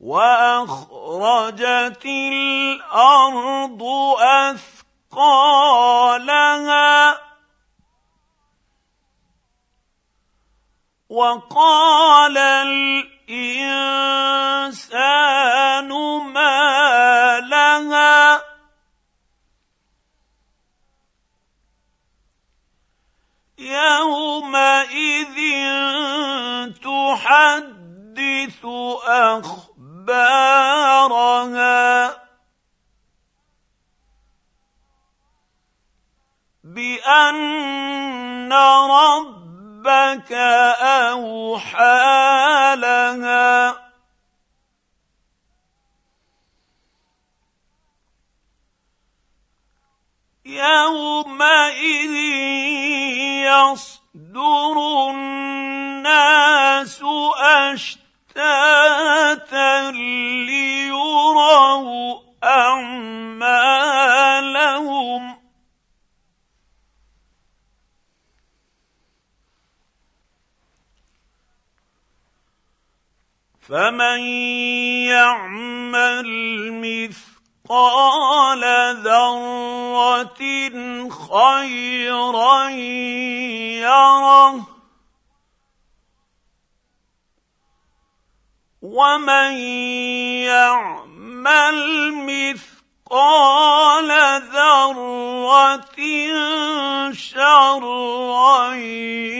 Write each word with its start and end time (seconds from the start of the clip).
واخرجت 0.00 0.95
الأرض 2.06 3.82
أثقالها 5.12 5.66
وقال 11.08 12.38
الإنسان 12.38 13.48
ما 16.32 17.40
لها 17.40 18.42
يومئذ 23.58 25.36
تحدث 26.72 28.64
اخبارها 29.04 29.75
اخبارها 30.10 31.86
بأن 36.64 38.52
ربك 38.52 40.32
أوحى 41.12 42.74
لها. 42.76 43.86
يومئذ 50.46 52.14
يصدر 53.46 54.76
الناس 55.10 57.02
اشتاقا 57.36 58.05
فمن 73.68 74.20
يعمل 75.10 76.28
مثقال 77.66 78.62
ذره 79.02 80.40
خيرا 81.10 82.68
يره 83.82 84.66
ومن 88.82 89.52
يعمل 90.46 91.78
مثقال 92.14 94.10
ذره 94.52 95.86
شرا 97.12 98.74
يره 98.74 99.35